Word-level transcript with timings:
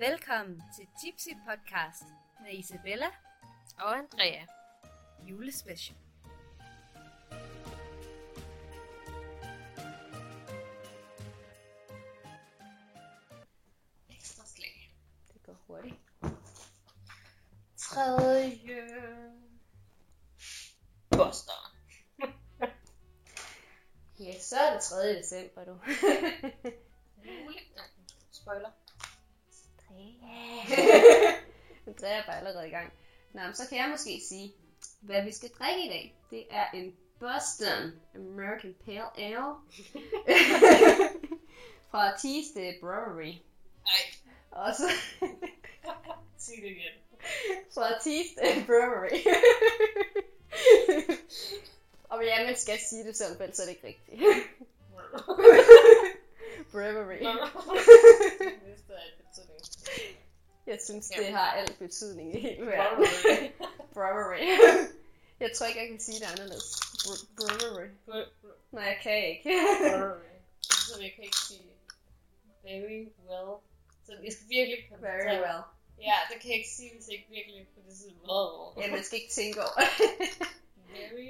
Velkommen 0.00 0.62
til 0.76 0.86
Tipsy 1.00 1.28
Podcast 1.48 2.02
med 2.42 2.52
Isabella 2.58 3.06
Og 3.78 3.98
Andrea. 3.98 4.46
julespecial. 5.28 5.96
Ekstra 14.08 14.44
slag. 14.46 14.94
Det 15.34 15.42
går 15.42 15.56
hurtigt. 15.66 15.94
Tredje. 17.76 18.86
Buster. 21.10 21.60
Ja, 24.20 24.40
så 24.40 24.56
er 24.56 24.72
det 24.72 24.82
3. 24.82 24.96
december, 25.18 25.64
du. 25.64 25.72
Muligt. 27.44 27.72
Spoiler. 30.00 31.32
Andrea 31.86 32.18
er 32.18 32.26
bare 32.26 32.38
allerede 32.38 32.68
i 32.68 32.70
gang. 32.70 32.92
Nå, 33.32 33.40
men 33.42 33.54
så 33.54 33.68
kan 33.68 33.78
jeg 33.78 33.88
måske 33.90 34.20
sige, 34.28 34.54
hvad 35.00 35.24
vi 35.24 35.32
skal 35.32 35.48
drikke 35.48 35.86
i 35.86 35.88
dag. 35.88 36.14
Det 36.30 36.46
er 36.50 36.70
en 36.70 36.96
Boston 37.20 38.00
American 38.14 38.74
Pale 38.84 39.18
Ale 39.18 39.36
fra 41.90 42.18
Teeste 42.18 42.74
Brewery. 42.80 43.34
Nej, 43.84 44.02
Og 44.50 44.74
så 44.74 44.82
sig 46.38 46.54
det 46.62 46.70
igen. 46.70 46.92
fra 47.74 47.98
Teeste 48.02 48.66
Brewery. 48.66 49.20
Og 52.08 52.24
ja, 52.24 52.44
man 52.46 52.56
skal 52.56 52.78
sige 52.90 53.04
det 53.04 53.16
sådan, 53.16 53.36
for 53.36 53.42
ellers 53.44 53.58
er 53.58 53.64
det 53.64 53.70
ikke 53.70 53.86
rigtigt. 53.86 54.22
Brewery. 56.72 57.18
Næste 58.66 58.92
er 58.92 59.04
et 59.06 59.14
betydning. 59.18 60.16
Jeg 60.66 60.78
synes, 60.90 61.10
Ja. 61.16 61.22
det 61.22 61.32
har 61.32 61.52
al 61.52 61.68
betydning 61.78 62.34
i 62.36 62.40
hele 62.40 62.66
verden. 62.66 63.06
Brewery. 63.94 64.40
Jeg 65.40 65.50
tror 65.56 65.66
ikke, 65.66 65.80
jeg 65.80 65.88
kan 65.88 66.00
sige 66.00 66.18
det 66.20 66.26
anderledes. 66.32 66.68
Brewery. 67.36 67.88
Nej, 68.72 68.84
jeg 68.84 68.98
kan 69.02 69.26
ikke. 69.28 69.42
Brewery. 69.80 70.30
Så 70.88 71.00
jeg 71.00 71.12
kan 71.16 71.24
ikke 71.24 71.36
sige 71.48 71.62
very 72.64 73.00
well. 73.28 73.50
Så 74.06 74.12
jeg 74.24 74.32
skal 74.32 74.48
virkelig 74.48 74.78
koncentrere 74.88 75.24
Very 75.24 75.38
well. 75.46 75.62
Ja, 76.08 76.16
det 76.32 76.40
kan 76.40 76.50
jeg 76.50 76.58
ikke 76.58 76.70
sige, 76.76 76.90
hvis 76.94 77.06
jeg 77.08 77.14
ikke 77.14 77.30
virkelig 77.30 77.66
får 77.74 77.82
det 77.88 77.96
sådan 77.98 78.16
well. 78.30 78.84
Ja, 78.84 78.90
man 78.96 79.04
skal 79.04 79.18
ikke 79.20 79.32
tænke 79.32 79.60
over. 79.60 79.80
Very 80.98 81.28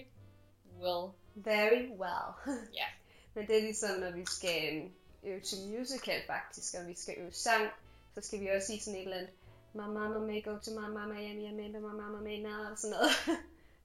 well. 0.82 1.04
Very 1.34 1.84
well. 2.02 2.28
Ja. 2.74 2.86
Men 3.34 3.46
det 3.46 3.56
er 3.58 3.62
ligesom, 3.62 4.00
når 4.00 4.10
vi 4.10 4.24
skal 4.26 4.76
øhm, 4.76 4.92
øve 5.24 5.40
til 5.40 5.58
musical 5.68 6.22
faktisk, 6.26 6.74
og 6.74 6.86
vi 6.88 6.94
skal 6.94 7.14
øve 7.18 7.32
sang, 7.32 7.68
så 8.14 8.20
skal 8.20 8.40
vi 8.40 8.48
også 8.48 8.66
sige 8.66 8.80
sådan 8.80 8.98
et 8.98 9.04
eller 9.04 9.16
andet, 9.16 9.30
My 9.72 9.86
mama 9.86 10.18
may 10.18 10.42
go 10.42 10.58
to 10.58 10.70
my 10.70 10.88
mama, 10.88 11.14
yum 11.14 11.38
yum 11.38 11.60
yum, 11.60 11.82
my 11.82 11.92
mama 12.02 12.20
may 12.20 12.40
not, 12.42 12.72
og 12.72 12.78
sådan 12.78 12.96
noget. 12.96 13.10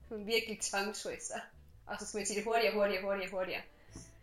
Sådan 0.10 0.28
virkelig 0.28 0.62
tongue 0.62 0.94
twister. 0.94 1.40
Og 1.86 1.96
så 2.00 2.06
skal 2.08 2.18
man 2.18 2.26
sige 2.26 2.38
det 2.38 2.46
hurtigere, 2.46 2.74
hurtigere, 2.74 3.04
hurtigere, 3.04 3.32
hurtigere. 3.32 3.62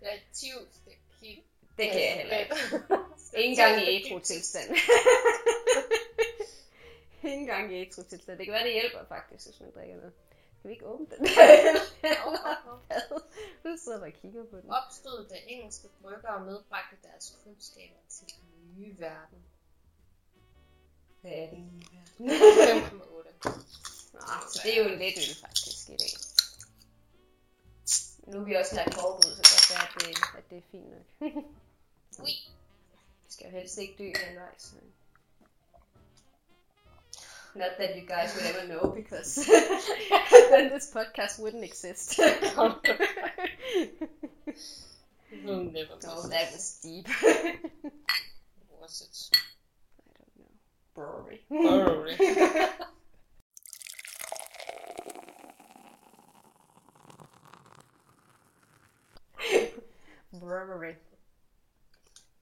Jeg 0.02 0.14
er 0.14 0.18
tivs, 0.32 0.80
det 0.84 0.92
kan 1.20 1.42
Det 1.78 1.90
kan 1.92 2.00
jeg 2.00 2.14
heller 2.16 2.36
ikke. 2.36 2.54
Ikke 3.36 3.50
engang 3.50 3.82
i 3.82 3.86
ædru-tilstand. 3.96 4.70
Ikke 7.24 7.36
engang 7.36 7.72
i 7.72 7.76
ædru-tilstand. 7.82 8.38
Det 8.38 8.46
kan 8.46 8.52
være, 8.52 8.64
det 8.64 8.72
hjælper 8.72 9.04
faktisk, 9.08 9.46
hvis 9.46 9.60
man 9.60 9.70
drikker 9.74 9.96
noget. 9.96 10.12
Skal 10.58 10.68
vi 10.68 10.74
ikke 10.74 10.86
åbne 10.86 11.06
den? 11.06 11.26
Du 13.64 13.76
sidder 13.76 13.98
bare 13.98 14.08
og 14.08 14.12
kigger 14.12 14.44
på 14.44 14.56
den. 14.56 14.70
Opstod 14.70 15.28
da 15.28 15.34
engelske 15.46 15.88
bryggere 16.02 16.44
medbragte 16.44 16.96
deres 17.02 17.38
kundskaber 17.44 17.98
til 18.08 18.26
den 18.26 18.74
nye 18.76 18.94
verden. 18.98 19.38
Hvad 21.22 21.32
er 21.32 21.50
det? 21.50 21.58
5,8. 22.20 23.50
Nå, 24.12 24.20
så 24.52 24.60
det 24.64 24.78
er 24.78 24.82
jo 24.82 24.88
en 24.88 24.98
let 24.98 25.14
øl 25.16 25.36
faktisk 25.40 25.88
i 25.88 25.96
dag. 25.96 26.12
Nu 28.26 28.40
er 28.40 28.44
vi 28.44 28.54
også 28.54 28.74
lagt 28.74 28.94
kort 28.94 29.24
ud, 29.24 29.32
så 29.36 29.42
det 29.42 29.50
kan 29.68 29.74
være, 29.74 29.88
at 29.88 29.94
det, 30.00 30.38
at 30.38 30.50
det 30.50 30.58
er 30.58 30.62
fint 30.70 30.90
nok. 30.90 31.06
Ui. 32.22 32.34
Vi 33.24 33.28
skal 33.28 33.46
jo 33.46 33.58
helst 33.58 33.78
ikke 33.78 33.94
dø 33.98 34.12
halvvejs. 34.24 34.62
så. 34.62 34.74
Not 37.54 37.72
that 37.78 37.96
you 37.96 38.06
guys 38.06 38.34
would 38.34 38.46
ever 38.46 38.64
know, 38.66 38.94
because 38.94 39.34
then 40.52 40.70
this 40.70 40.90
podcast 40.90 41.38
wouldn't 41.38 41.64
exist. 41.64 42.18
We'll 45.44 45.64
never 45.64 45.96
no, 46.02 46.14
miss 46.14 46.28
that 46.28 46.52
was 46.52 46.78
deep. 46.82 47.08
Was 48.80 49.00
it? 49.00 49.38
I 50.96 51.00
don't 51.00 51.06
know. 51.06 51.22
Brewery. 51.24 51.40
Brewery. 51.48 52.16
Brewery. 60.40 60.96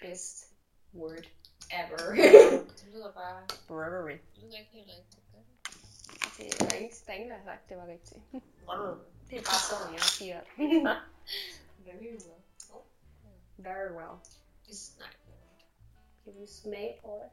Best 0.00 0.46
word 0.94 1.26
ever. 1.70 2.14
Det 2.14 2.88
lyder 2.92 3.12
bare... 3.12 3.46
Brewery. 3.68 4.18
Det 4.34 4.42
lyder 4.42 4.58
ikke 4.58 4.70
helt 4.72 4.90
rigtigt. 4.98 5.22
Det 6.36 6.46
er 6.46 6.68
der 6.68 6.76
ingen, 6.76 6.92
der 7.06 7.12
er 7.12 7.16
ingen, 7.16 7.30
der 7.30 7.36
har 7.36 7.44
sagt, 7.44 7.68
det 7.68 7.76
var 7.76 7.86
rigtigt. 7.86 8.20
Brewery. 8.64 8.98
Det 9.30 9.38
er 9.38 9.42
bare 9.42 9.62
sådan, 9.70 9.92
jeg 9.94 10.00
siger 10.02 10.40
det. 10.40 10.46
Very 11.84 12.12
well. 12.12 12.40
Oh, 12.72 12.82
Very 13.56 13.90
well. 13.92 14.18
it's 14.68 14.98
not 14.98 15.16
Kan 16.24 16.32
vi 16.40 16.46
smage 16.46 16.98
på 17.04 17.20
det? 17.22 17.30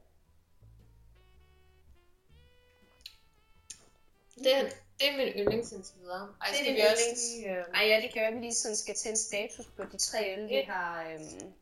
Det, 4.37 4.77
det 4.99 5.07
er 5.09 5.17
min 5.17 5.27
yndlings 5.27 5.71
indtil 5.71 5.95
videre. 6.01 6.33
Ej, 6.41 6.47
Det 6.47 6.53
er 6.59 6.63
skal 6.63 6.65
din 6.65 6.75
vi 6.75 6.81
også 6.81 7.03
yndlings? 7.03 7.21
lige... 7.35 7.49
Øh... 7.57 7.65
Ej, 7.73 7.83
ja, 7.87 7.95
det 8.01 8.13
kan 8.13 8.19
være, 8.21 8.27
at 8.31 8.35
vi 8.35 8.39
lige 8.39 8.53
sådan 8.53 8.75
skal 8.77 8.95
en 9.05 9.17
status 9.17 9.65
på 9.77 9.83
de 9.91 9.97
tre 9.97 10.37
øl, 10.37 10.49
vi 10.49 10.61
har, 10.67 11.03
øhm, 11.11 11.53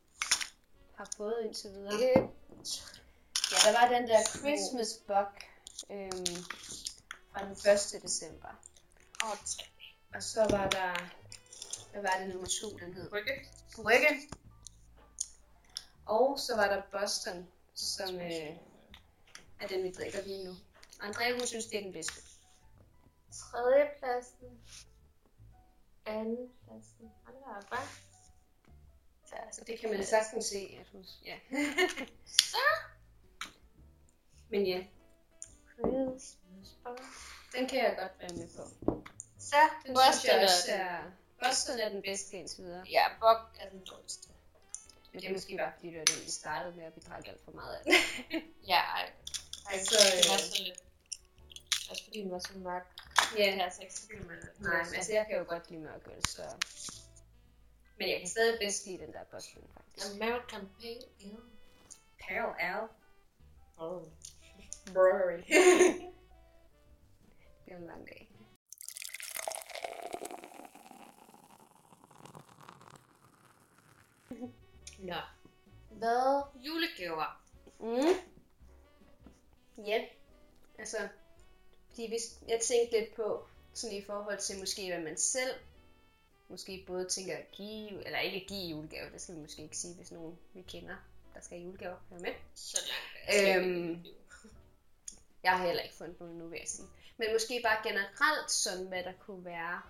har 0.95 1.09
fået 1.17 1.35
indtil 1.45 1.69
videre. 1.71 1.93
Et, 1.93 2.29
Ja, 3.51 3.71
der 3.71 3.79
var 3.79 3.93
den 3.99 4.07
der 4.07 4.21
Christmas 4.23 4.93
Buck 5.07 5.45
øhm, 5.91 6.43
fra 7.31 7.45
den 7.45 7.51
1. 7.97 8.03
december. 8.03 8.47
og. 9.21 9.37
Og 10.15 10.23
så 10.23 10.39
var 10.49 10.69
der, 10.69 11.09
hvad 11.91 12.01
var 12.01 12.17
det 12.19 12.27
nummer 12.29 12.47
to, 12.61 12.77
den 12.77 12.93
hed? 12.93 13.09
Brygge. 13.09 13.31
Brygge. 13.75 14.29
Og 16.05 16.39
så 16.39 16.55
var 16.55 16.67
der 16.67 16.81
Boston, 16.91 17.47
som 17.75 18.15
øh, 18.15 18.31
er 19.61 19.67
den, 19.69 19.83
vi 19.83 19.91
drikker 19.91 20.21
lige 20.21 20.43
nu. 20.45 20.55
Andrea, 21.01 21.31
hun 21.31 21.47
synes, 21.47 21.65
det 21.65 21.77
er 21.79 21.83
den 21.83 21.93
bedste. 21.93 22.13
Tredje 23.39 23.89
pladsen. 23.99 24.59
Anden 26.05 26.49
pladsen. 26.63 27.11
Hold 27.25 27.35
da 27.35 27.49
op, 27.57 27.63
hva'? 27.73 27.87
Ja, 29.31 29.51
så 29.51 29.63
det 29.67 29.79
kan 29.79 29.89
man 29.89 30.05
sagtens 30.05 30.45
se, 30.45 30.77
at 30.79 30.87
hun... 30.91 31.05
Ja. 31.25 31.37
Så. 32.25 32.57
Men 34.49 34.65
ja, 34.65 34.85
Christmas 35.73 36.37
den 37.55 37.67
kan 37.69 37.79
jeg 37.79 37.95
godt 37.99 38.11
være 38.19 38.37
med 38.37 38.47
på. 38.55 38.63
Så. 39.39 39.55
Den 39.85 39.93
Boston 39.93 40.29
jeg 40.31 40.39
er 40.39 40.43
også 40.43 40.71
den. 40.71 40.79
er... 40.79 41.03
Boston 41.43 41.79
er 41.79 41.89
den 41.89 42.01
bedste 42.01 42.37
indtil 42.37 42.63
videre. 42.63 42.85
Ja, 42.91 43.05
Bok 43.19 43.41
er 43.59 43.69
den 43.69 43.83
dårligste. 43.91 44.29
Men 45.11 45.21
det 45.21 45.29
er 45.29 45.33
måske 45.33 45.57
bare 45.57 45.71
fordi, 45.75 45.87
det 45.87 45.99
var 45.99 46.05
den, 46.05 46.25
vi 46.25 46.31
startede 46.31 46.75
med, 46.75 46.83
at 46.83 46.95
vi 46.95 47.01
drak 47.07 47.27
alt 47.27 47.43
for 47.45 47.51
meget 47.51 47.75
af 47.75 47.83
det. 47.85 47.93
Ja, 48.67 48.79
ej. 48.97 49.11
Ej, 49.71 49.79
Så, 49.79 49.85
så 49.85 49.95
det 50.17 50.25
var 50.31 50.39
øh. 50.61 50.75
Også 51.89 52.03
fordi 52.03 52.21
den 52.21 52.31
var 52.31 52.39
så 52.39 52.53
mørk. 52.55 52.87
Ja, 53.37 53.57
er 53.57 53.63
altså 53.63 53.81
ikke 53.81 53.93
så 53.93 54.07
vild 54.07 54.23
med 54.23 54.35
det. 54.41 54.49
nej, 54.59 54.83
men 54.83 54.95
altså 54.95 55.13
jeg 55.13 55.25
kan 55.29 55.37
jo 55.37 55.45
godt 55.47 55.69
lide 55.69 55.81
mørk 55.81 56.07
øl, 56.07 56.27
så... 56.27 56.43
Men 57.97 58.09
jeg 58.09 58.19
kan 58.19 58.29
stadig 58.29 58.59
bedst 58.59 58.85
lide 58.85 58.97
den 58.97 59.13
der 59.13 59.23
Boston, 59.31 59.63
faktisk. 59.73 60.15
American 60.15 60.69
Pale 60.79 61.05
Ale. 61.21 61.41
Pale 62.19 62.61
Ale 62.61 62.87
Oh. 63.77 64.01
Brewery. 64.93 65.37
det 67.65 67.73
er 67.73 67.77
en 67.77 67.85
lang 67.85 68.07
dag. 68.07 68.31
Nå. 74.99 75.15
Hvad? 75.89 76.43
Julegaver. 76.55 77.41
Mm. 77.79 78.24
Fordi 81.95 82.07
hvis, 82.07 82.39
jeg 82.47 82.59
tænkte 82.61 82.99
lidt 82.99 83.15
på, 83.15 83.47
sådan 83.73 83.97
i 83.97 84.01
forhold 84.03 84.39
til 84.39 84.59
måske, 84.59 84.87
hvad 84.87 85.03
man 85.03 85.17
selv 85.17 85.55
måske 86.47 86.83
både 86.87 87.09
tænker 87.09 87.37
at 87.37 87.51
give, 87.51 88.05
eller 88.05 88.19
ikke 88.19 88.41
at 88.41 88.47
give 88.47 88.69
julegave, 88.69 89.11
det 89.11 89.21
skal 89.21 89.35
vi 89.35 89.39
måske 89.39 89.63
ikke 89.63 89.77
sige, 89.77 89.93
hvis 89.93 90.11
nogen 90.11 90.37
vi 90.53 90.61
kender, 90.61 90.95
der 91.33 91.41
skal 91.41 91.57
have 91.57 91.65
julegaver, 91.65 91.95
er 92.11 92.19
med. 92.19 92.33
Så 92.55 92.77
langt. 92.87 93.45
er 93.45 93.59
Øhm, 93.59 93.91
i. 93.91 94.15
Jeg 95.43 95.51
har 95.51 95.65
heller 95.65 95.83
ikke 95.83 95.95
fundet 95.95 96.19
noget 96.19 96.35
nu, 96.35 96.47
vil 96.47 96.59
jeg 96.59 96.67
sige. 96.67 96.87
Men 97.17 97.27
måske 97.33 97.61
bare 97.63 97.77
generelt 97.83 98.51
sådan, 98.51 98.87
hvad 98.87 99.03
der 99.03 99.13
kunne 99.19 99.45
være, 99.45 99.81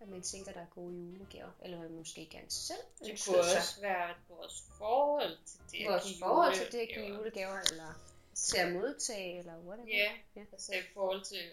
at 0.00 0.08
man 0.08 0.22
tænker, 0.22 0.52
der 0.52 0.60
er 0.60 0.66
gode 0.74 0.94
julegaver. 0.94 1.50
Eller 1.62 1.76
hvad 1.78 1.88
man 1.88 1.98
måske 1.98 2.28
gerne 2.30 2.50
selv 2.50 2.78
Det 3.04 3.24
kunne 3.26 3.38
også 3.38 3.80
være 3.80 4.14
vores 4.28 4.64
forhold 4.78 5.38
til 5.46 5.58
det 5.70 5.84
at 5.84 5.92
Vores 5.92 6.04
give 6.04 6.18
forhold 6.18 6.54
til 6.54 6.72
det 6.72 6.78
at 6.78 6.88
give 6.88 7.06
julegaver, 7.06 7.60
eller 7.60 7.94
til 8.42 8.58
at 8.58 8.72
modtage, 8.72 9.38
eller 9.38 9.56
whatever. 9.58 9.88
Ja, 9.88 10.12
Ja. 10.36 10.40
altså 10.52 10.72
i 10.74 10.82
forhold 10.94 11.24
til 11.24 11.50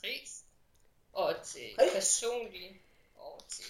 pris, 0.00 0.44
og 1.12 1.34
til 1.44 1.74
Pris. 1.78 1.92
personlig, 1.94 2.80
og 3.16 3.40
til 3.48 3.64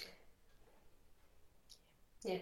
Ja. 2.25 2.41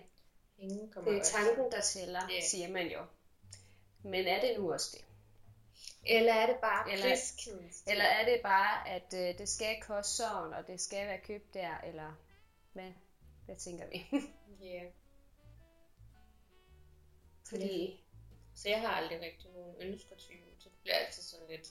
Ingen 0.58 0.90
kommer 0.92 1.10
Det 1.10 1.16
er 1.16 1.20
også. 1.20 1.32
tanken, 1.32 1.72
der 1.72 1.80
tæller, 1.80 2.20
Ja. 2.30 2.40
siger 2.40 2.68
man 2.68 2.86
jo. 2.92 3.06
Men 4.02 4.26
er 4.26 4.40
det 4.40 4.58
nu 4.60 4.72
også 4.72 4.96
det? 4.96 5.04
Eller 6.06 6.32
er 6.34 6.46
det 6.46 6.56
bare 6.60 6.92
Eller- 6.92 7.16
Eller 7.86 8.04
er 8.04 8.24
det 8.24 8.40
bare, 8.42 8.88
at 8.88 9.14
øh, 9.14 9.38
det 9.38 9.48
skal 9.48 9.82
koste 9.82 10.12
sådan, 10.16 10.52
og 10.54 10.66
det 10.66 10.80
skal 10.80 11.06
være 11.06 11.20
købt 11.20 11.54
der, 11.54 11.78
eller 11.80 12.12
hvad, 12.72 12.92
hvad 13.44 13.56
tænker 13.56 13.86
vi? 13.88 14.06
Ja. 14.66 14.82
Fordi, 17.48 18.03
Så 18.56 18.68
jeg 18.68 18.80
har 18.80 18.88
aldrig 18.88 19.20
rigtig 19.20 19.50
nogen 19.54 19.74
ønsker 19.80 20.16
til 20.16 20.30
jul. 20.34 20.54
Så 20.58 20.68
det 20.68 20.78
bliver 20.82 20.96
altid 20.96 21.22
sådan 21.22 21.46
lidt... 21.48 21.68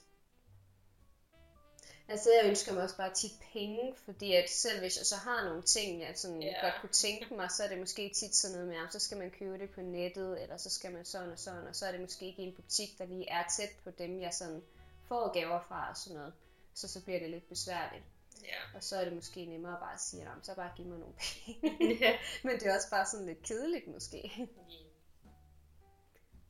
altså 2.08 2.30
jeg 2.42 2.50
ønsker 2.50 2.74
mig 2.74 2.84
også 2.84 2.98
bare 2.98 3.14
tit 3.14 3.32
penge, 3.54 3.96
fordi 4.06 4.34
at 4.36 4.50
selv 4.50 4.80
hvis 4.80 4.98
jeg 4.98 5.06
så 5.06 5.16
har 5.16 5.46
nogle 5.46 5.62
ting, 5.62 6.02
jeg 6.02 6.18
sådan 6.18 6.42
Ja. 6.42 6.62
godt 6.66 6.82
kunne 6.82 6.90
tænke 6.94 7.34
mig, 7.34 7.52
så 7.52 7.64
er 7.64 7.68
det 7.68 7.78
måske 7.80 8.10
tit 8.10 8.36
sådan 8.36 8.56
noget 8.58 8.68
med, 8.70 8.78
at 8.78 8.94
så 8.94 9.00
skal 9.00 9.18
man 9.18 9.32
købe 9.32 9.58
det 9.58 9.70
på 9.70 9.82
nettet, 9.82 10.42
eller 10.44 10.58
så 10.58 10.70
skal 10.70 10.92
man 10.92 11.06
sådan 11.06 11.32
og 11.32 11.40
sådan, 11.40 11.68
og 11.68 11.76
så 11.76 11.86
er 11.86 11.92
det 11.92 12.02
måske 12.02 12.26
ikke 12.26 12.42
en 12.44 12.54
butik, 12.56 12.98
der 12.98 13.06
lige 13.06 13.30
er 13.30 13.44
tæt 13.58 13.70
på 13.84 13.92
dem, 13.92 14.22
jeg 14.22 14.34
sådan 14.34 14.64
får 15.08 15.34
gaver 15.34 15.62
fra 15.68 15.90
og 15.90 15.98
sådan 15.98 16.18
noget. 16.18 16.34
Så 16.74 16.88
så 16.88 17.04
bliver 17.04 17.20
det 17.20 17.30
lidt 17.30 17.50
besværligt. 17.50 18.04
Ja. 18.44 18.78
Og 18.78 18.84
så 18.84 18.96
er 18.98 19.04
det 19.04 19.14
måske 19.14 19.46
nemmere 19.46 19.78
bare 19.80 19.94
at 19.94 20.02
sige, 20.02 20.24
"Nå, 20.24 20.34
men 20.34 20.44
så 20.44 20.56
bare 20.56 20.72
giv 20.78 20.86
mig 20.86 21.00
nogle 21.00 21.16
penge. 21.20 21.96
ja. 22.06 22.18
Men 22.44 22.60
det 22.60 22.68
er 22.68 22.76
også 22.76 22.90
bare 22.90 23.06
sådan 23.06 23.26
lidt 23.26 23.42
kedeligt 23.44 23.88
måske. 23.88 24.48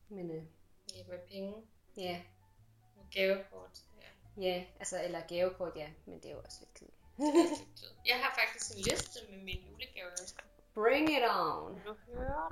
Men 0.08 0.30
øh, 0.30 0.42
Ja, 0.94 1.04
med 1.08 1.18
penge. 1.28 1.54
ja, 1.96 2.22
Med 2.96 3.04
gavekort. 3.12 3.78
Ja. 4.00 4.42
ja, 4.42 4.64
altså, 4.78 5.04
eller 5.04 5.26
gavekort, 5.26 5.76
ja, 5.76 5.90
men 6.06 6.16
det 6.20 6.26
er 6.30 6.32
jo 6.34 6.40
også 6.44 6.58
lidt 6.60 6.74
kedeligt. 6.74 7.00
Jeg 8.10 8.16
har 8.22 8.38
faktisk 8.40 8.76
en 8.76 8.82
liste 8.82 9.18
med 9.30 9.38
mine 9.38 9.60
julegaveønsker. 9.70 10.42
Bring 10.74 11.10
it 11.10 11.22
on! 11.30 11.82
Du 11.86 11.96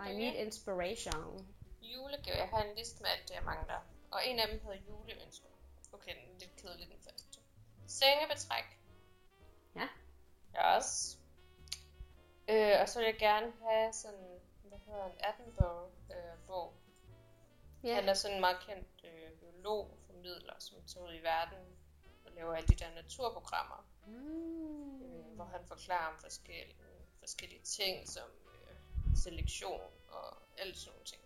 I 0.08 0.14
need 0.16 0.34
inspiration. 0.34 1.54
Julegave. 1.82 2.36
Jeg 2.36 2.48
har 2.48 2.62
en 2.62 2.76
liste 2.76 3.02
med 3.02 3.10
alt 3.10 3.28
det, 3.28 3.34
jeg 3.34 3.42
mangler. 3.42 3.80
Og 4.10 4.26
en 4.26 4.38
af 4.38 4.48
dem 4.48 4.60
hedder 4.60 4.78
juleønsker. 4.88 5.48
Okay, 5.92 6.14
den 6.14 6.34
er 6.34 6.38
lidt 6.38 6.56
kedelig 6.56 6.88
den 6.88 6.98
første. 7.00 7.38
Sengebetræk. 7.86 8.64
Ja. 9.76 9.88
Også. 10.76 11.16
Øh, 12.48 12.80
og 12.80 12.88
så 12.88 12.98
vil 12.98 13.06
jeg 13.06 13.18
gerne 13.18 13.52
have 13.68 13.92
sådan, 13.92 14.40
hvad 14.62 14.78
hedder 14.86 15.04
en 15.06 15.18
Attenborough-bog. 15.18 16.72
Ja. 17.84 17.94
Han 17.94 18.08
er 18.08 18.14
sådan 18.14 18.34
en 18.34 18.40
meget 18.40 18.56
kendt 18.66 18.88
øh, 19.04 19.30
biolog, 19.40 19.98
formidler, 20.06 20.54
som 20.58 20.76
tager 20.86 21.06
ud 21.06 21.14
i 21.14 21.22
verden 21.22 21.58
og 22.24 22.32
laver 22.32 22.54
alle 22.54 22.66
de 22.68 22.74
der 22.74 22.94
naturprogrammer, 22.94 23.86
Mm. 24.06 25.02
øh, 25.04 25.34
hvor 25.34 25.44
han 25.44 25.60
forklarer 25.66 26.06
om 26.12 26.18
forskellige, 26.20 26.76
forskellige 27.20 27.62
ting, 27.62 28.08
som 28.08 28.28
øh, 28.54 28.76
selektion 29.16 29.80
og 30.08 30.36
alt 30.58 30.78
sådan 30.78 30.92
nogle 30.92 31.04
ting. 31.04 31.22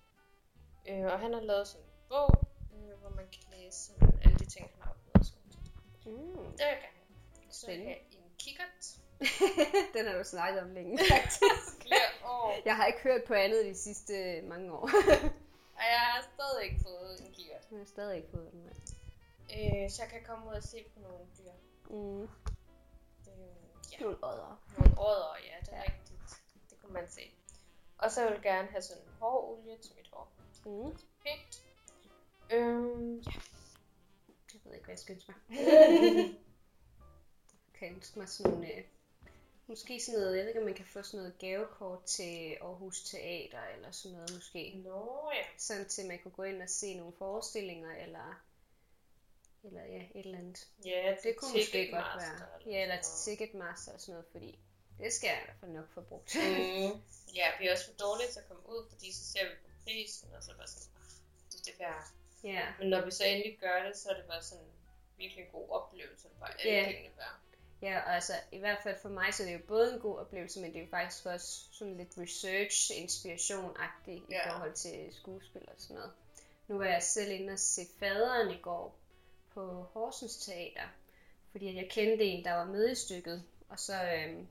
Øh, 0.88 1.12
og 1.12 1.20
han 1.20 1.32
har 1.32 1.40
lavet 1.40 1.68
sådan 1.68 1.84
en 1.86 1.90
bog, 2.08 2.30
øh, 2.74 2.98
hvor 3.00 3.10
man 3.10 3.28
kan 3.32 3.42
læse 3.58 3.78
sådan 3.78 4.18
alle 4.24 4.36
de 4.38 4.44
ting, 4.44 4.70
han 4.74 4.82
har 4.82 4.90
opnået. 4.90 5.26
Sådan. 5.26 5.42
Mm. 6.16 6.36
Det 6.36 6.58
vil 6.58 6.58
jeg 6.58 6.78
gerne. 6.82 7.52
Så 7.52 7.70
jeg 7.70 7.80
have 7.80 7.96
en 8.12 8.30
kikkert. 8.38 8.82
Den 9.94 10.06
har 10.06 10.18
du 10.18 10.24
snakket 10.24 10.62
om 10.62 10.70
længe, 10.74 10.98
faktisk. 11.12 11.82
Flere 11.82 12.10
år. 12.24 12.54
Jeg 12.64 12.76
har 12.76 12.86
ikke 12.86 12.98
hørt 13.02 13.24
på 13.26 13.34
andet 13.34 13.64
de 13.64 13.74
sidste 13.74 14.42
mange 14.42 14.72
år. 14.72 14.90
Jeg 15.96 16.04
har 16.14 16.22
stadig 16.34 16.64
ikke 16.64 16.80
fået 16.82 17.20
en 17.20 17.32
kikkert. 17.32 17.64
Jeg 17.70 17.78
har 17.78 17.84
stadig 17.84 18.16
ikke 18.16 18.28
fået 18.30 18.52
den. 18.52 18.60
nej. 18.60 18.72
Øh, 19.56 19.90
så 19.90 20.02
jeg 20.02 20.10
kan 20.10 20.22
komme 20.26 20.48
ud 20.48 20.52
og 20.54 20.62
se 20.62 20.84
på 20.94 21.00
nogle 21.00 21.26
dyr. 21.38 21.52
Mm. 21.90 22.22
Øh, 22.22 22.28
ja. 23.92 23.98
Nogle 24.00 24.16
odder. 24.22 24.62
Nogle 24.78 25.00
ådder, 25.00 25.34
ja, 25.48 25.54
det 25.60 25.68
er 25.72 25.76
ja. 25.76 25.82
rigtigt. 25.82 26.42
Det 26.70 26.78
kunne 26.80 26.92
man 26.92 27.08
se. 27.08 27.34
Og 27.98 28.10
så 28.10 28.22
vil 28.24 28.32
jeg 28.32 28.42
gerne 28.42 28.68
have 28.68 28.82
sådan 28.82 29.02
en 29.02 29.08
hårolie 29.20 29.78
til 29.78 29.92
mit 29.96 30.08
hår. 30.12 30.28
Mm. 30.66 30.96
Pænt. 31.24 31.64
Øhm, 32.52 33.16
ja. 33.18 33.30
Jeg 34.54 34.60
ved 34.64 34.72
ikke, 34.74 34.84
hvad 34.84 34.92
jeg 34.92 34.98
skal 34.98 35.14
ønske 35.14 35.32
mig. 35.32 35.40
kan 37.74 37.88
jeg 37.88 37.96
ønske 37.96 38.18
mig 38.18 38.28
sådan 38.28 38.52
nogle... 38.52 38.74
Øh, 38.74 38.84
måske 39.68 40.00
sådan 40.00 40.20
noget, 40.20 40.36
jeg 40.36 40.42
ved 40.42 40.48
ikke, 40.48 40.60
om 40.60 40.66
man 40.66 40.74
kan 40.74 40.84
få 40.86 41.02
sådan 41.02 41.18
noget 41.20 41.38
gavekort 41.38 42.04
til 42.04 42.56
Aarhus 42.60 43.02
Teater, 43.04 43.62
eller 43.74 43.90
sådan 43.90 44.12
noget 44.16 44.34
måske. 44.34 44.72
Nå 44.84 45.30
ja. 45.34 45.44
Sådan 45.58 45.88
til, 45.88 46.06
man 46.06 46.18
kunne 46.18 46.32
gå 46.32 46.42
ind 46.42 46.62
og 46.62 46.68
se 46.68 46.94
nogle 46.94 47.12
forestillinger, 47.18 47.96
eller... 47.96 48.42
Eller 49.64 49.82
ja, 49.84 50.02
et 50.14 50.26
eller 50.26 50.38
andet. 50.38 50.68
Ja, 50.84 51.14
Det 51.22 51.36
kunne 51.36 51.52
måske 51.52 51.90
godt 51.92 52.04
være. 52.16 52.46
Ja, 52.66 52.82
eller 52.82 53.02
til 53.02 53.12
Ticketmaster 53.24 53.92
og 53.92 54.00
sådan 54.00 54.12
noget, 54.12 54.26
fordi 54.32 54.58
det 54.98 55.12
skal 55.12 55.28
jeg 55.28 55.38
i 55.42 55.44
hvert 55.44 55.56
fald 55.60 55.70
nok 55.70 55.88
få 55.94 56.00
brugt. 56.00 56.34
Mm, 56.34 56.92
ja, 57.38 57.46
vi 57.60 57.66
er 57.66 57.72
også 57.72 57.86
for 57.90 57.96
dårlige 58.04 58.28
til 58.32 58.38
at 58.40 58.48
komme 58.48 58.68
ud, 58.68 58.86
fordi 58.92 59.12
så 59.12 59.24
ser 59.32 59.44
vi 59.48 59.54
på 59.64 59.68
prisen, 59.84 60.28
og 60.36 60.42
så 60.42 60.50
er 60.50 60.52
det 60.54 60.58
bare 60.58 60.68
sådan, 60.68 60.88
"Ah, 60.96 61.10
det 61.52 61.60
er 61.60 61.64
det 61.64 61.78
værd. 61.80 62.04
ja. 62.44 62.64
Men 62.78 62.88
når 62.88 63.04
vi 63.04 63.10
så 63.10 63.24
endelig 63.24 63.58
gør 63.60 63.82
det, 63.86 63.96
så 63.96 64.08
er 64.10 64.14
det 64.14 64.24
bare 64.24 64.42
sådan 64.42 64.64
en 64.64 64.70
virkelig 65.16 65.48
god 65.52 65.68
oplevelse, 65.70 66.28
bare 66.40 66.60
alle 66.60 66.72
Ja. 66.72 66.84
pengene 66.84 67.16
værd. 67.16 67.36
Ja, 67.82 68.00
og 68.06 68.14
altså 68.14 68.32
i 68.52 68.58
hvert 68.58 68.78
fald 68.82 68.96
for 69.02 69.08
mig, 69.08 69.34
så 69.34 69.42
er 69.42 69.46
det 69.46 69.54
jo 69.54 69.60
både 69.68 69.94
en 69.94 70.00
god 70.00 70.18
oplevelse, 70.18 70.60
men 70.60 70.72
det 70.72 70.78
er 70.78 70.82
jo 70.84 70.90
faktisk 70.90 71.26
også 71.26 71.64
sådan 71.72 71.96
lidt 71.96 72.18
research-inspiration-agtigt 72.18 74.22
i 74.28 74.32
Ja. 74.32 74.52
forhold 74.52 74.72
til 74.72 75.08
skuespil 75.12 75.62
og 75.68 75.74
sådan 75.78 75.96
noget. 75.96 76.12
Nu 76.68 76.78
var 76.78 76.84
jeg 76.84 77.02
selv 77.02 77.30
inde 77.32 77.52
og 77.52 77.58
se 77.58 77.80
faderen 77.98 78.50
i 78.50 78.58
går 78.62 78.98
på 79.54 79.82
Horsens 79.92 80.36
Teater, 80.36 80.88
fordi 81.50 81.76
jeg 81.76 81.88
kendte 81.90 82.24
en, 82.24 82.44
der 82.44 82.52
var 82.52 82.64
med 82.64 82.90
i 82.90 82.94
stykket, 82.94 83.44
og 83.68 83.78
så 83.78 83.94
øhm, 84.04 84.46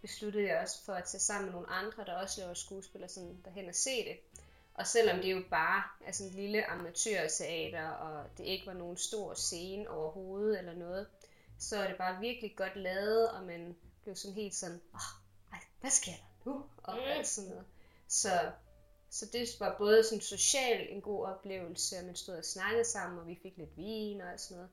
besluttede 0.00 0.48
jeg 0.48 0.58
også 0.60 0.84
for 0.84 0.92
at 0.92 1.04
tage 1.04 1.20
sammen 1.20 1.44
med 1.46 1.52
nogle 1.52 1.70
andre, 1.70 2.04
der 2.04 2.14
også 2.14 2.40
laver 2.40 2.54
skuespil 2.54 3.02
og 3.04 3.10
sådan 3.10 3.38
derhen 3.44 3.68
og 3.68 3.74
se 3.74 4.04
det. 4.04 4.16
Og 4.74 4.86
selvom 4.86 5.16
det 5.20 5.32
jo 5.32 5.42
bare 5.50 5.82
er 6.06 6.12
sådan 6.12 6.30
et 6.30 6.36
lille 6.36 6.70
amatørteater, 6.70 7.88
og 7.88 8.24
det 8.38 8.44
ikke 8.44 8.66
var 8.66 8.72
nogen 8.72 8.96
stor 8.96 9.34
scene 9.34 9.90
overhovedet 9.90 10.58
eller 10.58 10.74
noget, 10.74 11.06
så 11.58 11.76
er 11.76 11.88
det 11.88 11.96
bare 11.98 12.20
virkelig 12.20 12.56
godt 12.56 12.76
lavet, 12.76 13.30
og 13.30 13.44
man 13.44 13.76
blev 14.02 14.16
sådan 14.16 14.34
helt 14.34 14.54
sådan, 14.54 14.80
åh, 14.94 15.00
ej, 15.52 15.58
hvad 15.80 15.90
sker 15.90 16.12
der 16.12 16.50
nu? 16.50 16.64
Og 16.76 16.94
Mm. 16.94 17.00
alt 17.04 17.26
sådan 17.26 17.50
noget. 17.50 17.64
Så, 18.08 18.50
så 19.10 19.26
det 19.32 19.48
var 19.60 19.78
både 19.78 20.04
sådan 20.04 20.20
socialt 20.20 20.90
en 20.90 21.00
god 21.02 21.24
oplevelse, 21.26 21.96
at 21.96 22.04
man 22.04 22.16
stod 22.16 22.34
og 22.36 22.44
snakkede 22.44 22.84
sammen, 22.84 23.18
og 23.18 23.26
vi 23.26 23.38
fik 23.42 23.56
lidt 23.56 23.76
vin 23.76 24.20
og 24.20 24.30
alt 24.32 24.40
sådan 24.40 24.56
noget. 24.56 24.70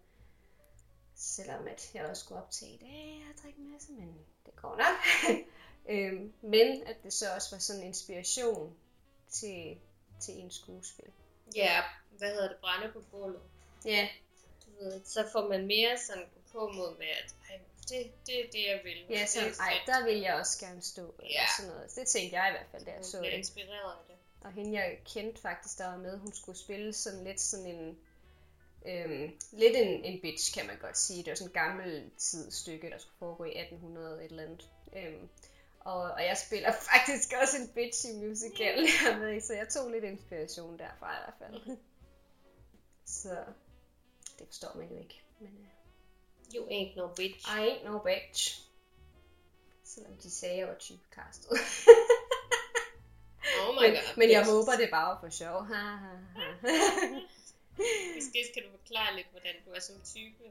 Selvom 1.16 1.68
at 1.68 1.92
jeg 1.94 2.06
også 2.06 2.24
skulle 2.24 2.42
optage 2.42 2.72
i 2.74 2.78
dag 2.78 3.26
og 3.30 3.44
drikke 3.44 3.60
en 3.60 3.72
masse, 3.74 3.92
men 3.92 4.16
det 4.46 4.56
går 4.56 4.76
nok. 4.76 4.98
øhm, 5.96 6.34
men 6.42 6.84
at 6.88 6.96
det 7.04 7.14
så 7.14 7.36
også 7.36 7.56
var 7.56 7.60
sådan 7.60 7.82
en 7.82 7.88
inspiration 7.88 8.76
til, 9.30 9.78
til 10.22 10.40
en 10.40 10.52
skuespil. 10.52 11.06
Ja, 11.56 11.84
hvad 12.18 12.30
hedder 12.34 12.48
det, 12.48 12.58
brænde 12.62 12.94
på 12.94 13.02
bålet. 13.12 13.42
Ja, 13.86 14.10
Du 14.66 14.84
ved, 14.84 15.02
så 15.06 15.30
får 15.32 15.48
man 15.50 15.68
mere 15.68 15.98
sådan 16.08 16.26
på 16.52 16.72
mod 16.76 16.98
med, 16.98 17.08
at 17.08 17.36
ej, 17.50 17.60
det, 17.90 18.12
det 18.28 18.40
er 18.46 18.52
det, 18.52 18.64
jeg 18.68 18.82
vil. 18.84 19.06
ja 19.10 19.24
er 19.24 19.56
ej, 19.60 19.74
der 19.86 20.06
vil 20.06 20.18
jeg 20.20 20.34
også 20.36 20.60
gerne 20.66 20.82
stå, 20.82 21.14
eller 21.20 21.32
Ja. 21.32 21.46
sådan 21.58 21.72
noget. 21.72 21.96
Det 21.96 22.08
tænkte 22.08 22.36
jeg 22.38 22.50
i 22.50 22.52
hvert 22.52 22.68
fald, 22.72 22.86
da 22.86 22.92
jeg 22.92 23.06
så 23.06 23.18
det. 23.22 23.30
inspireret 23.30 23.92
af 23.92 24.04
det. 24.08 24.16
Og 24.42 24.52
hende 24.52 24.80
jeg 24.80 25.00
kendte 25.06 25.42
faktisk, 25.42 25.78
der 25.78 25.88
var 25.88 25.98
med, 25.98 26.18
hun 26.20 26.34
skulle 26.34 26.58
spille 26.58 26.94
sådan 26.94 27.24
lidt 27.24 27.42
sådan 27.42 27.66
en, 27.66 27.98
øhm, 28.86 29.32
lidt 29.52 29.76
en, 29.76 30.06
en 30.06 30.22
bitch, 30.22 30.54
kan 30.58 30.68
man 30.68 30.78
godt 30.78 30.98
sige. 30.98 31.24
Det 31.24 31.30
var 31.30 31.36
sådan 31.36 31.48
et 31.48 31.54
gammelt 31.54 32.18
tidsstykke, 32.18 32.90
der 32.90 32.98
skulle 32.98 33.18
foregå 33.20 33.44
i 33.44 33.60
1800 33.60 34.26
et 34.26 34.32
eller 34.32 34.44
andet. 34.44 34.70
Øhm, 34.96 35.30
og, 35.80 36.02
og 36.02 36.24
jeg 36.26 36.38
spiller 36.38 36.72
faktisk 36.94 37.34
også 37.42 37.58
en 37.58 37.68
bitch 37.68 38.06
i 38.10 38.14
musical, 38.14 38.88
er 39.06 39.28
i, 39.28 39.40
så 39.40 39.54
jeg 39.54 39.70
tog 39.70 39.92
lidt 39.92 40.04
inspiration 40.04 40.80
derfra 40.80 41.18
i 41.18 41.20
hvert 41.24 41.36
fald. 41.40 41.78
Så 43.06 43.44
det 44.40 44.48
forstår 44.48 44.74
man 44.76 44.90
jo 44.90 44.98
ikke. 45.00 45.22
Men 45.40 45.50
uh, 45.50 45.66
You 46.56 46.68
ain't 46.70 46.96
no 46.96 47.08
bitch. 47.08 47.48
I 47.58 47.60
ain't 47.70 47.84
no 47.86 48.00
bitch. 48.00 48.62
Selvom 49.84 50.14
de 50.24 50.32
sagde, 50.32 50.58
jeg 50.58 50.68
var 50.68 50.76
typecastet. 50.80 51.50
Oh 53.68 53.76
my 53.76 53.82
men, 53.88 53.92
god. 53.92 54.18
men 54.18 54.30
jeg 54.32 54.42
bitch. 54.42 54.52
håber, 54.52 54.72
det 54.78 54.90
bare 54.92 55.08
var 55.14 55.20
for 55.22 55.30
sjov. 55.30 55.62
Måske 58.16 58.40
skal 58.52 58.64
du 58.64 58.70
forklare 58.78 59.16
lidt, 59.16 59.28
hvordan 59.32 59.56
du 59.66 59.72
er 59.72 59.80
som 59.80 59.96
type. 60.06 60.44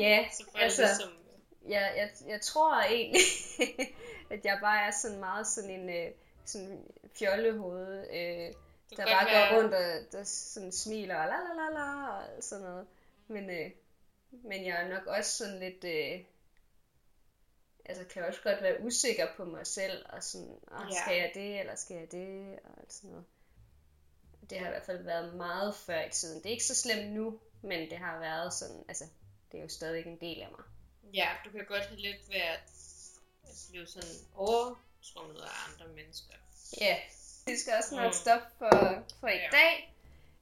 Ja, 0.00 0.28
Så 0.38 0.44
altså, 0.54 0.82
altså... 0.82 0.82
ligesom... 0.82 1.12
jeg, 1.68 1.92
jeg, 1.96 2.10
jeg 2.28 2.40
tror 2.40 2.80
egentlig, 2.82 3.20
at 4.30 4.44
jeg 4.44 4.58
bare 4.62 4.86
er 4.86 4.90
sådan 4.90 5.18
meget 5.20 5.46
sådan 5.46 5.70
en 5.70 5.88
øh, 5.88 6.12
sådan 6.44 6.84
fjollehoved, 7.18 7.98
øh, 8.10 8.54
der 8.96 9.04
bare 9.06 9.24
godt 9.24 9.28
går 9.28 9.32
være- 9.32 9.56
rundt 9.58 9.74
og 9.74 10.12
der 10.12 10.24
sådan 10.24 10.72
smiler 10.72 11.16
og 11.16 11.26
la 11.26 11.34
la 11.36 11.54
la 11.62 11.74
la 11.74 12.08
og 12.08 12.42
sådan 12.42 12.64
noget. 12.64 12.86
Men, 13.28 13.50
øh, 13.50 13.70
men 14.30 14.66
jeg 14.66 14.82
er 14.82 14.88
nok 14.88 15.06
også 15.06 15.36
sådan 15.36 15.58
lidt, 15.60 15.84
øh, 15.84 16.24
altså 17.84 18.04
kan 18.04 18.24
også 18.24 18.40
godt 18.42 18.62
være 18.62 18.80
usikker 18.80 19.26
på 19.36 19.44
mig 19.44 19.66
selv 19.66 20.06
og 20.08 20.22
sådan, 20.24 20.58
oh, 20.72 20.86
Ja. 20.92 21.00
skal 21.02 21.16
jeg 21.16 21.30
det 21.34 21.60
eller 21.60 21.74
skal 21.74 21.96
jeg 21.96 22.12
det 22.12 22.58
og 22.64 22.84
sådan 22.88 23.10
noget. 23.10 23.26
Det 24.50 24.58
har 24.58 24.66
i 24.66 24.70
hvert 24.70 24.86
fald 24.86 25.02
været 25.04 25.34
meget 25.34 25.74
før 25.76 26.04
i 26.04 26.10
tiden. 26.10 26.38
Det 26.42 26.46
er 26.46 26.50
ikke 26.50 26.64
så 26.64 26.74
slemt 26.74 27.12
nu, 27.12 27.40
men 27.62 27.90
det 27.90 27.98
har 27.98 28.18
været 28.18 28.54
sådan, 28.54 28.84
altså, 28.88 29.04
det 29.52 29.58
er 29.58 29.62
jo 29.62 29.68
stadigvæk 29.68 30.06
en 30.06 30.20
del 30.20 30.40
af 30.42 30.48
mig. 30.50 30.64
Ja, 31.14 31.28
du 31.44 31.50
kan 31.50 31.64
godt 31.68 31.82
have 31.86 32.00
lidt 32.00 32.30
været 32.30 32.60
altså, 33.44 33.68
blive 33.70 33.86
sådan 33.86 34.08
overtrummet 34.34 35.40
af 35.40 35.70
andre 35.72 35.94
mennesker. 35.94 36.34
Ja, 36.80 36.96
vi 37.46 37.56
skal 37.56 37.74
også 37.78 37.88
snart 37.88 38.06
Mm. 38.06 38.12
stoppe 38.12 38.46
for, 38.58 39.04
for 39.20 39.28
i 39.28 39.36
Ja. 39.36 39.48
dag. 39.52 39.94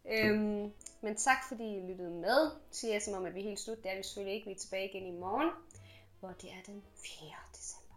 Øhm, 0.04 0.72
men 1.00 1.16
tak 1.16 1.38
fordi 1.48 1.76
I 1.76 1.86
lyttede 1.86 2.10
med, 2.10 2.50
siger 2.70 2.92
jeg 2.92 3.02
som 3.02 3.14
om, 3.14 3.26
at 3.26 3.34
vi 3.34 3.40
er 3.40 3.44
helt 3.44 3.60
slut. 3.60 3.82
Det 3.82 3.92
er 3.92 3.96
vi 3.96 4.02
selvfølgelig 4.02 4.34
ikke. 4.34 4.46
Vi 4.46 4.54
er 4.54 4.58
tilbage 4.58 4.88
igen 4.88 5.06
i 5.06 5.18
morgen, 5.18 5.50
hvor 6.20 6.28
det 6.28 6.50
er 6.50 6.62
den 6.66 6.82
4. 6.96 7.30
december. 7.56 7.94